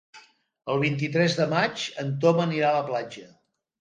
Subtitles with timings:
[0.75, 3.29] El vint-i-tres de maig en Tom anirà a la platja.